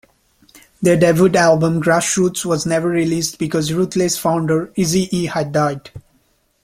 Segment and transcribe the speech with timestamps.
[0.81, 5.91] Their debut album, "Grass Roots", was never released because Ruthless founder Eazy-E had died.